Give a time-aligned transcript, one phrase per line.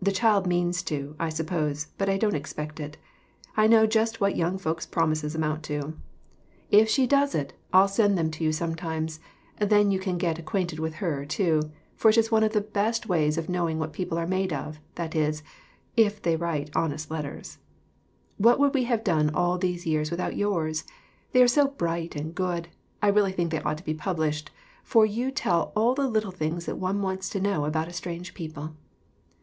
[0.00, 2.96] The child means to, I suppose, but I don't expect it.
[3.54, 5.92] I know just what young folks' promises amount to.
[6.70, 7.96] If she does I'll 14 AUNT HANNAH S LETTER TO HER SISTER.
[7.96, 9.20] send them to you sometimes,
[9.58, 13.10] then you can get acquainted with her, too, for it is one of the best
[13.10, 15.42] ways of knowing what people are made of; that is,
[15.98, 17.58] if they write honest letters.
[18.38, 20.84] What would we have done all these years with out yours?
[21.32, 22.68] They are so bright and good
[23.02, 24.50] I really think they ought to be published,
[24.82, 28.32] for you tell all the little things that one wants to know about a strange
[28.32, 28.74] people.